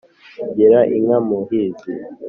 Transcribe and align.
gira 0.55 0.79
inka 0.97 1.17
muhizi 1.27 1.91